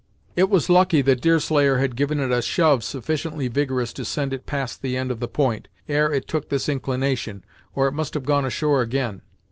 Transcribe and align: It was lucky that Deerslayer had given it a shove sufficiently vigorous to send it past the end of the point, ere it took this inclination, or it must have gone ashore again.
It 0.35 0.49
was 0.49 0.67
lucky 0.67 1.03
that 1.03 1.21
Deerslayer 1.21 1.77
had 1.77 1.95
given 1.95 2.19
it 2.19 2.31
a 2.31 2.41
shove 2.41 2.83
sufficiently 2.83 3.47
vigorous 3.49 3.93
to 3.93 4.03
send 4.03 4.33
it 4.33 4.47
past 4.47 4.81
the 4.81 4.97
end 4.97 5.11
of 5.11 5.19
the 5.19 5.27
point, 5.27 5.67
ere 5.87 6.11
it 6.11 6.27
took 6.27 6.49
this 6.49 6.67
inclination, 6.67 7.43
or 7.75 7.87
it 7.87 7.91
must 7.91 8.15
have 8.15 8.25
gone 8.25 8.43
ashore 8.45 8.81
again. 8.81 9.21